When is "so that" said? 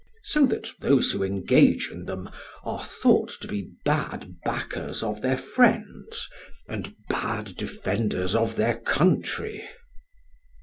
0.23-0.67